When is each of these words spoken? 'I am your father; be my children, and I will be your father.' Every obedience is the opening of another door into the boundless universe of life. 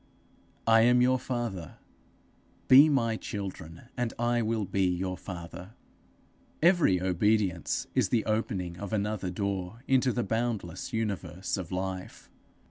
'I 0.65 0.81
am 0.81 1.01
your 1.03 1.19
father; 1.19 1.77
be 2.67 2.89
my 2.89 3.17
children, 3.17 3.83
and 3.95 4.15
I 4.17 4.41
will 4.41 4.65
be 4.65 4.87
your 4.87 5.15
father.' 5.15 5.75
Every 6.59 6.99
obedience 6.99 7.85
is 7.93 8.09
the 8.09 8.25
opening 8.25 8.77
of 8.79 8.93
another 8.93 9.29
door 9.29 9.81
into 9.87 10.11
the 10.11 10.23
boundless 10.23 10.91
universe 10.91 11.55
of 11.55 11.71
life. 11.71 12.31